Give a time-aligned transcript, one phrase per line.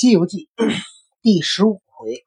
[0.00, 0.48] 西游记》
[1.22, 2.24] 第十五回：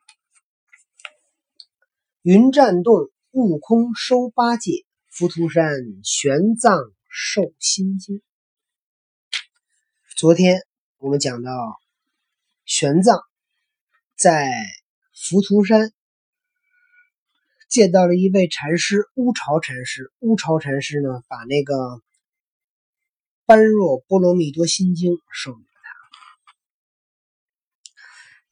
[2.21, 5.63] 云栈洞悟空收八戒，浮屠山
[6.03, 8.21] 玄奘受心经。
[10.17, 10.63] 昨天
[10.97, 11.79] 我们讲到，
[12.65, 13.21] 玄奘
[14.17, 14.51] 在
[15.13, 15.93] 浮屠山
[17.69, 20.11] 见到了一位禅师乌巢禅师。
[20.19, 21.73] 乌巢禅师呢，把那个
[23.45, 25.70] 《般若波罗蜜多心经》授予。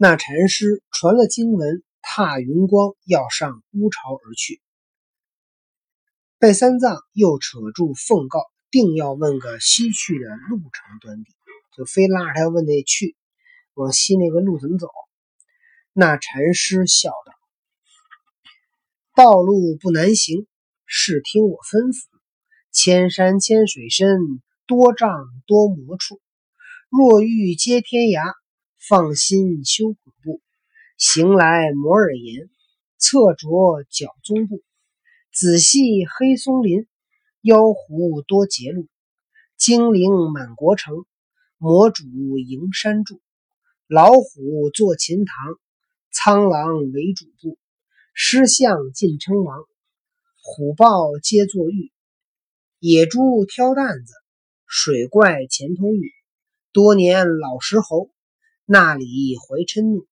[0.02, 4.62] 那禅师传了经文，踏云光要上乌巢而去，
[6.38, 8.40] 被三藏又扯住奉告，
[8.72, 11.34] 定要问个西去的路程端地，
[11.76, 13.18] 就非拉着他问那去
[13.74, 14.88] 往西那个路怎么走。
[15.92, 17.34] 那禅师笑道
[19.22, 20.48] ：“道路不难行，
[20.86, 22.06] 是听我吩咐。
[22.72, 24.08] 千山千水深，
[24.66, 26.22] 多障多磨处，
[26.90, 28.32] 若欲接天涯。”
[28.90, 30.42] 放心修恐怖，
[30.98, 32.50] 行来摩尔岩，
[32.98, 34.64] 侧着脚踪步。
[35.32, 36.88] 仔细黑松林，
[37.44, 38.88] 妖狐多结路。
[39.58, 41.06] 精灵满国城，
[41.60, 42.04] 魔主
[42.40, 43.22] 营山住。
[43.86, 45.36] 老虎坐琴堂，
[46.12, 47.60] 苍狼为主部。
[48.16, 49.60] 狮象尽称王，
[50.42, 51.92] 虎豹皆作玉。
[52.80, 54.14] 野猪挑担子，
[54.66, 56.12] 水怪前头遇。
[56.72, 58.10] 多年老石猴。
[58.72, 60.06] 那里怀嗔怒，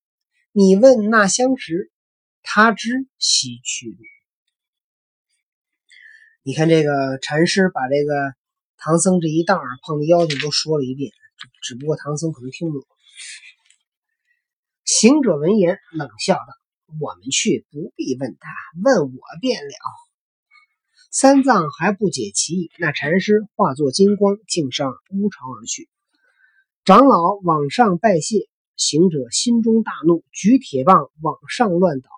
[0.51, 1.91] 你问那相识，
[2.41, 3.97] 他知西去路。
[6.41, 8.33] 你看这个禅师把这个
[8.77, 11.11] 唐僧这一道碰的妖精都说了一遍，
[11.61, 12.87] 只不过唐僧可能听不懂。
[14.85, 16.47] 行者闻言冷笑道
[16.99, 18.49] ：“我们去不必问他，
[18.83, 19.69] 问我便了。”
[21.13, 25.87] 三藏还不解其意，那禅师化作金光，径上乌巢而去。
[26.87, 32.09] 长老往上拜谢，行者心中大怒，举铁棒往上乱捣。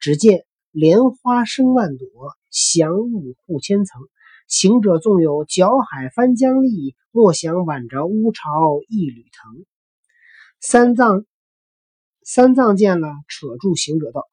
[0.00, 2.08] 只见莲花生万朵，
[2.50, 4.02] 祥雾护千层。
[4.48, 9.64] 行者纵有脚海翻江力，莫想挽着乌巢一缕藤。
[10.58, 11.24] 三藏
[12.24, 14.26] 三藏见了，扯住行者道：“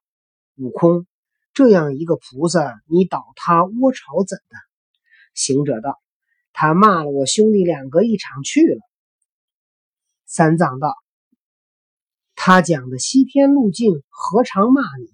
[0.57, 1.05] 悟空，
[1.53, 4.57] 这样一个菩萨，你倒他窝巢怎的？”
[5.35, 6.01] 行者道
[6.53, 8.79] ：“他骂了我兄弟两个一场去了。”
[10.25, 10.95] 三藏道
[12.35, 15.07] ：“他讲的西天路径，何尝骂你？”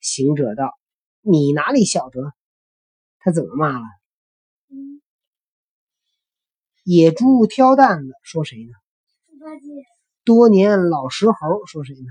[0.00, 0.78] 行者道
[1.22, 2.32] ：“你哪里晓得？
[3.18, 3.84] 他怎么骂了？”
[6.84, 8.72] 野猪挑担子，说谁呢？
[9.26, 9.66] 猪八戒
[10.22, 12.06] 多年老石猴，说谁呢？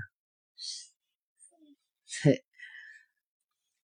[2.22, 2.44] 嘿，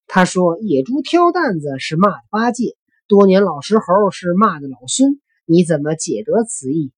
[0.06, 2.76] 他说野猪挑担子是骂的八戒，
[3.06, 6.92] 多年老石猴是骂的老孙，你怎么解得此意？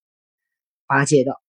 [0.94, 1.42] 八戒道：“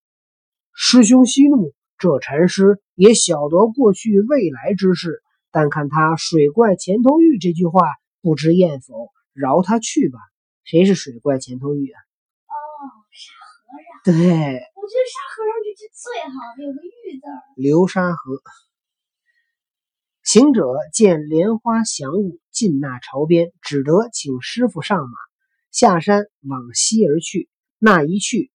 [0.73, 7.81] 师兄息怒，这禅师也晓得过去未来之事，但看他‘水怪钱通玉’这句话，
[8.23, 9.11] 不知厌否？
[9.33, 10.17] 饶他去吧。
[10.63, 11.99] 谁是水怪钱通玉啊？
[12.47, 12.57] 哦，
[13.11, 14.17] 沙和尚。
[14.17, 17.27] 对，我觉得沙和尚这句最好的有个玉字。
[17.55, 18.41] 流沙河。
[20.23, 25.13] 行者见莲花祥雾进那潮边，只得请师傅上马，
[25.69, 27.47] 下山往西而去。
[27.77, 28.51] 那一去。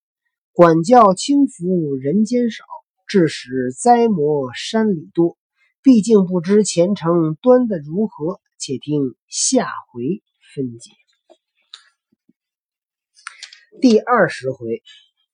[0.60, 2.66] 管教轻浮人间少，
[3.06, 5.38] 致使灾魔山里多。
[5.80, 10.22] 毕竟不知前程端的如何，且听下回
[10.54, 10.90] 分解。
[13.80, 14.82] 第二十回，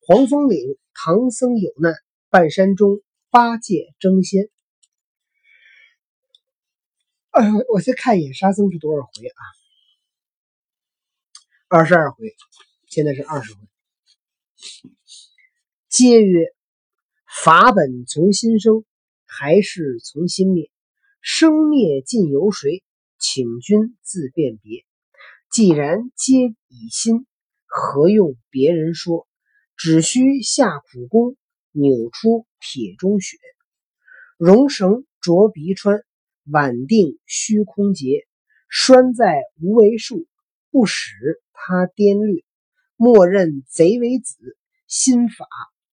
[0.06, 1.92] 黄风岭唐僧有难，
[2.30, 4.48] 半山中八戒争先。
[7.74, 9.42] 我先看一眼沙僧是多少回啊？
[11.66, 12.36] 二十二回，
[12.86, 13.58] 现在是二十回。
[15.98, 16.52] 皆曰
[17.42, 18.84] ：“法本从心生，
[19.24, 20.70] 还是从心灭？
[21.22, 22.82] 生灭尽由谁？
[23.18, 24.84] 请君自辨别。
[25.50, 27.24] 既然皆以心，
[27.64, 29.26] 何用别人说？
[29.74, 31.34] 只需下苦功，
[31.72, 33.38] 扭出铁中血，
[34.36, 36.02] 熔绳着鼻穿，
[36.44, 38.26] 挽定虚空结。
[38.68, 40.26] 拴在无为树，
[40.70, 42.44] 不使他颠略。
[42.96, 45.46] 莫认贼为子，心法。”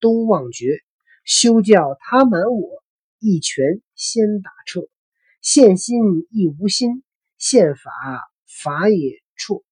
[0.04, 0.82] 都忘绝，
[1.24, 2.84] 休叫他瞒我，
[3.20, 4.82] 一拳先打彻。
[5.40, 5.96] 现心
[6.30, 7.02] 亦无心，
[7.38, 7.90] 现法
[8.62, 9.64] 法也错。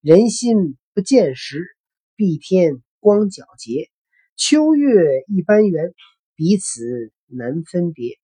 [0.00, 1.66] 人心不见时，
[2.16, 3.90] 蔽天光皎洁。
[4.36, 5.92] 秋月一般圆，
[6.34, 8.18] 彼此难分别。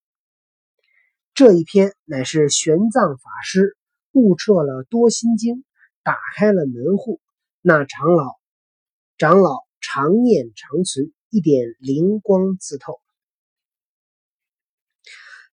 [1.35, 3.77] 这一篇乃是玄奘法师
[4.13, 5.63] 悟彻了多心经，
[6.03, 7.21] 打开了门户。
[7.61, 8.33] 那长老
[9.19, 11.13] 长老常念常存。
[11.31, 13.01] 一点灵光自透。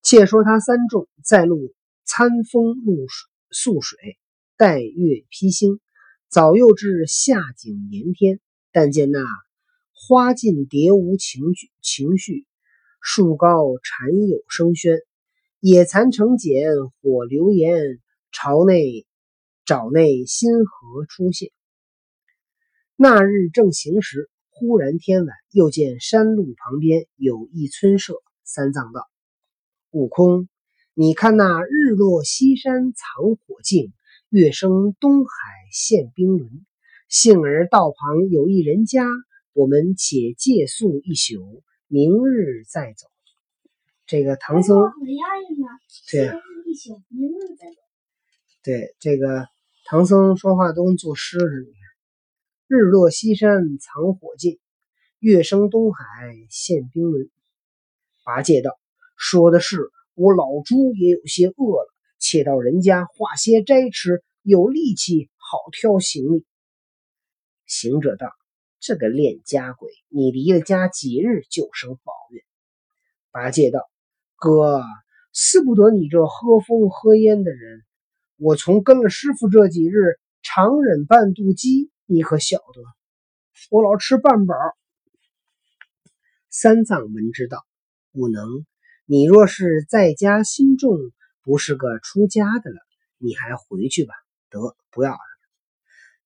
[0.02, 4.18] 且说他三众在路餐风露水宿水，
[4.56, 5.80] 待月披星，
[6.28, 8.40] 早又至夏景炎天。
[8.70, 9.24] 但见那
[9.92, 12.46] 花尽蝶无情绪，情绪
[13.00, 15.00] 树高蝉有声喧，
[15.60, 16.70] 野蚕成茧，
[17.00, 17.98] 火流炎，
[18.30, 19.06] 巢内
[19.64, 21.50] 沼内新河出现。
[22.94, 28.14] 那日正行时，忽然天晚，又见山路旁边有一村舍。
[28.42, 29.06] 三藏道
[29.92, 30.48] ：“悟空，
[30.94, 33.92] 你看那日落西山藏火镜，
[34.30, 35.30] 月升东海
[35.70, 36.50] 现冰轮。
[37.08, 39.06] 幸而道旁有一人家，
[39.52, 43.06] 我们且借宿一宿，明日再走。”
[44.06, 44.90] 这个唐僧。
[46.10, 46.32] 对。
[48.64, 49.46] 对这个
[49.86, 51.77] 唐僧说话都跟作诗似的。
[52.70, 54.58] 日落西山藏火镜，
[55.20, 56.04] 月升东海
[56.50, 57.30] 现冰轮。
[58.26, 58.78] 八戒道
[59.16, 66.44] ：“说的是，我老猪也有些饿了，且到人家化些斋吃，有力气好挑行李。”
[67.64, 68.30] 行者道
[68.80, 72.44] ：“这个恋家鬼，你离了家几日就生抱怨。”
[73.32, 73.88] 八戒道
[74.36, 74.82] ：“哥，
[75.32, 77.82] 似不得你这喝风喝烟的人。
[78.36, 82.82] 我从跟了师傅这几日，常忍半肚饥，你可晓得？
[83.70, 84.54] 我老吃半饱。”
[86.48, 87.66] 三藏闻之道
[88.12, 88.64] ：“不能，
[89.04, 90.96] 你若是在家心重，
[91.42, 92.78] 不是个出家的了，
[93.18, 94.14] 你还回去吧。
[94.48, 95.18] 得，不要了。”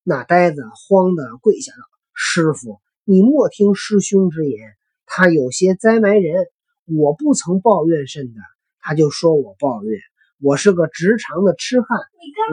[0.03, 1.83] 那呆子慌得跪下道
[2.15, 6.45] ：“师傅，你莫听师兄之言，他有些栽埋人。
[6.85, 8.39] 我不曾抱怨甚的，
[8.79, 9.99] 他就说我抱怨。
[10.39, 11.99] 我是个直肠的痴汉，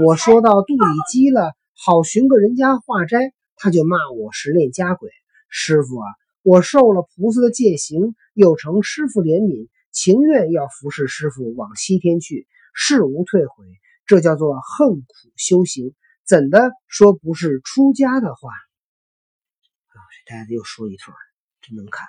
[0.05, 5.11] 我说到肚里饥了，好寻个人家化斋，他就骂我是恋家鬼。
[5.49, 6.07] 师傅啊，
[6.43, 13.65] 我受了菩萨的戒行，又承师傅怜悯，情愿要服侍师傅往西天去，誓无退回。
[14.05, 15.07] 这叫做恨苦
[15.37, 18.51] 修行，怎的说不是出家的话？
[18.51, 21.15] 啊，这呆子又说一通，
[21.63, 22.07] 真能看。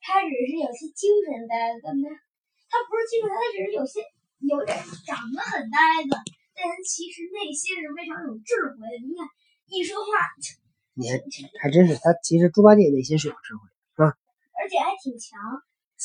[0.00, 2.06] 他只是有些精神呆子，但他
[2.70, 3.98] 他不是精神呆，他只是有些
[4.46, 6.14] 有点长得很呆子，
[6.56, 8.96] 但他其实内心是非常有智慧的。
[9.04, 9.28] 你看
[9.68, 10.08] 一说话，
[10.96, 11.20] 你还，
[11.60, 12.16] 还真是他。
[12.24, 13.68] 其实猪八戒内心是有智慧
[14.00, 14.16] 的，
[14.56, 15.36] 而且还挺强，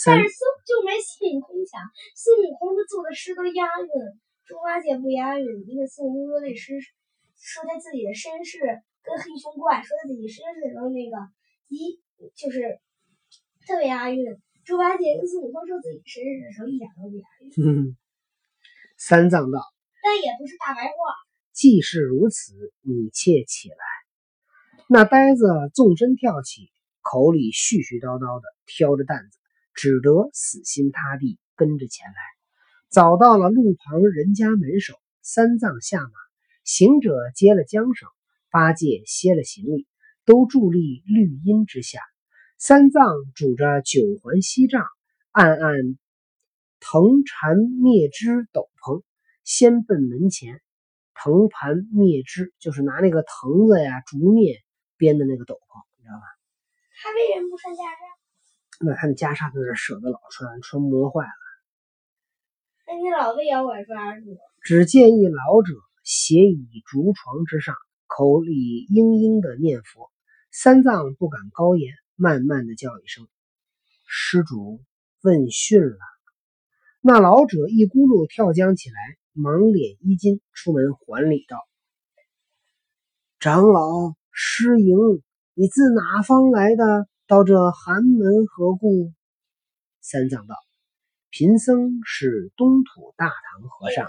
[0.06, 1.80] 但是孙就没孙悟空强。
[2.14, 3.88] 孙悟空他做的诗都押韵，
[4.44, 5.48] 猪八戒不押韵。
[5.66, 6.76] 你看孙悟空说那诗
[7.40, 8.60] 说他自己的身世
[9.02, 11.16] 跟黑熊怪说他自己身世的时候，那个
[11.70, 12.02] 一
[12.36, 12.78] 就是
[13.66, 14.20] 特别押韵。
[14.66, 17.98] 猪八戒跟孙悟空说自己身世的时候一点都不押韵，哼。
[18.98, 19.60] 三藏道
[20.04, 20.94] 但也不是大白话。
[21.54, 23.76] ：“既是如此，你且起来。”
[24.88, 26.72] 那呆子纵身跳起，
[27.02, 29.38] 口里絮絮叨叨的挑着担子，
[29.74, 32.14] 只得死心塌地跟着前来。
[32.90, 36.12] 早到了路旁人家门首，三藏下马，
[36.66, 38.10] 行者接了缰绳，
[38.50, 39.88] 八戒歇了行李，
[40.26, 42.00] 都伫立绿荫之下。
[42.58, 43.02] 三藏
[43.34, 44.86] 拄着九环锡杖，
[45.32, 45.98] 暗暗
[46.82, 49.04] 腾缠灭枝斗篷，
[49.54, 50.62] 先奔门前。
[51.14, 54.56] 藤盘灭枝就是拿那个藤子呀、竹篾
[54.96, 56.24] 编的那个斗篷，你知道吧？
[57.04, 58.88] 他为什么不穿袈裟？
[58.88, 61.34] 那他们袈裟在这舍得老穿，穿磨坏了。
[62.88, 64.38] 那你老被妖怪抓住。
[64.62, 67.76] 只见一老者斜倚竹床之上，
[68.08, 70.10] 口里嘤嘤的念佛。
[70.50, 73.28] 三藏不敢高言，慢慢的叫一声
[74.08, 74.82] ：“施主
[75.22, 75.98] 问讯了。”
[77.04, 78.96] 那老者一咕噜跳江起来，
[79.34, 81.58] 忙敛衣襟，出门还礼道
[83.40, 84.98] ：“长老师迎，
[85.54, 87.08] 你自哪方来的？
[87.28, 89.14] 到这寒门何故？”
[90.04, 90.56] 三藏道
[91.32, 94.06] ：“贫僧是东土大唐和尚，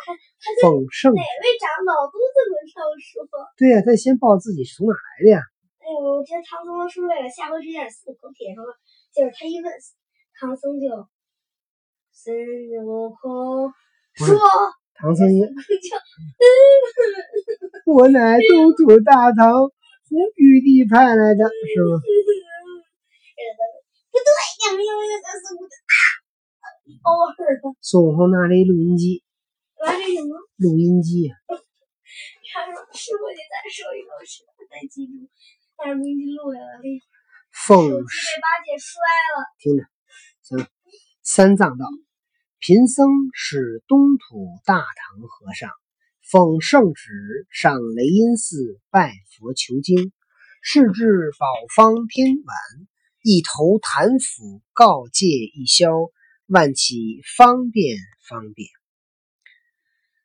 [0.60, 1.14] 奉圣。
[1.14, 3.28] 哪位长老都这么跳说。
[3.56, 5.38] 对呀、他先报自己是从哪来的呀？
[5.78, 8.74] 哎呦，我觉得唐僧是为了下回时间孙悟空铁上了，
[9.14, 9.72] 就是他一问，
[10.40, 11.06] 唐僧就
[12.10, 12.34] 孙
[12.86, 13.72] 悟空
[14.14, 14.26] 说，
[14.94, 15.52] 唐僧也，就
[17.92, 19.70] 我乃东土大唐红
[20.36, 21.98] 玉帝派来的，是吗？
[24.12, 24.28] 不对
[24.62, 25.72] 呀，没有那个孙悟空
[26.62, 26.64] 啊，
[27.02, 29.24] 偶尔的，孙悟空拿着一录音机，
[29.80, 30.36] 完这什么？
[30.58, 31.34] 录音机啊，
[32.52, 35.12] 他说师傅，你再说一个，师傅在记住。
[35.78, 36.78] 但是录音机录下来
[37.50, 37.96] 手机被
[38.44, 39.00] 八戒摔
[39.32, 39.48] 了。
[39.58, 39.82] 听着，
[40.42, 40.62] 行。
[41.24, 41.86] 三藏道
[42.64, 45.68] ：“贫僧是东土大唐和尚，
[46.22, 47.10] 奉圣旨
[47.50, 50.12] 上雷音寺拜佛求经。
[50.62, 52.56] 是至宝方天晚，
[53.20, 55.90] 一头檀斧告诫一宵，
[56.46, 58.68] 万岂方便方便。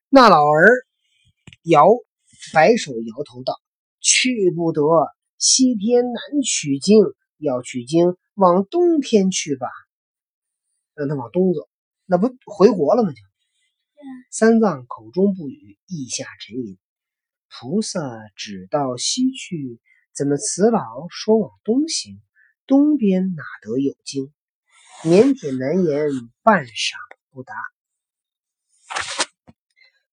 [0.08, 0.86] 那老儿
[1.64, 1.88] 摇
[2.54, 3.56] 摆手摇头道
[4.00, 4.84] ：“去不得，
[5.40, 7.02] 西天难取经，
[7.40, 9.68] 要取经往东天去吧。”
[10.94, 11.68] 让他往东走，
[12.08, 13.12] 那不回国了吗？
[13.12, 13.22] 就。
[14.32, 16.78] 三藏口中不语，意下沉吟。
[17.50, 18.00] 菩萨
[18.36, 19.82] 只道西去，
[20.16, 22.22] 怎么此老说往东行？
[22.66, 24.32] 东边哪得有经？
[25.04, 26.10] 腼腆难言，
[26.44, 26.94] 半晌
[27.32, 27.54] 不答。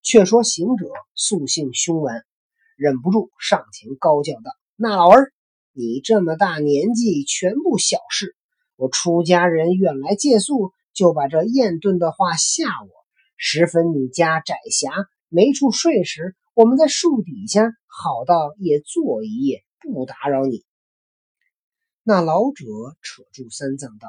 [0.03, 2.25] 却说行者素性凶顽，
[2.77, 5.33] 忍不住上前高叫道：“那老儿，
[5.73, 8.37] 你这么大年纪，全部小事。
[8.77, 12.91] 我出家人远来借宿，就把这厌钝的话吓我。
[13.37, 14.91] 十分你家窄狭，
[15.29, 20.65] 没处睡时，我们在树底下，好到也坐一夜，不打扰你。”
[22.03, 22.65] 那老者
[23.03, 24.09] 扯住三藏道：“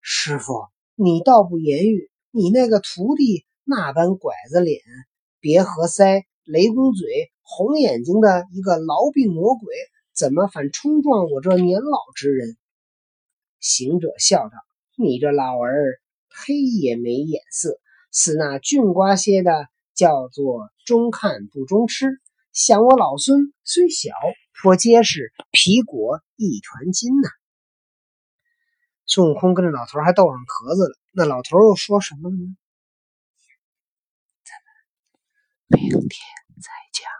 [0.00, 4.80] 师傅，你倒不言语，你那个徒弟。”那般拐子脸、
[5.40, 9.74] 别合腮、雷公嘴、红眼睛的一个痨病魔鬼，
[10.16, 12.56] 怎么反冲撞我这年老之人？
[13.60, 14.56] 行者笑道
[15.00, 17.78] ：“你这老儿，黑也没眼色，
[18.10, 22.20] 似那俊瓜些的，叫做中看不中吃。
[22.52, 24.12] 想我老孙虽小，
[24.60, 27.28] 颇结实，皮果一团金呐。”
[29.06, 32.56] 孙悟空跟着老头还斗上壳子了，那老头又说什么了呢？
[35.68, 36.00] 明天
[36.60, 37.17] 再讲。